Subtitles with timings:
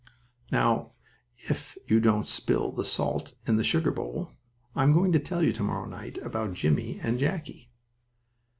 [0.51, 0.93] Now,
[1.47, 4.31] if you don't spill the salt in the sugar bowl,
[4.75, 7.69] I'm going to tell you to morrow night about Jimmie and Jackie.